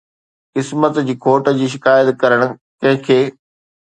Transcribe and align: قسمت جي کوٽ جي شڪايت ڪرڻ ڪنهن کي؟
قسمت 0.53 0.93
جي 1.09 1.15
کوٽ 1.25 1.49
جي 1.59 1.67
شڪايت 1.73 2.07
ڪرڻ 2.23 2.41
ڪنهن 2.55 2.97
کي؟ 3.05 3.19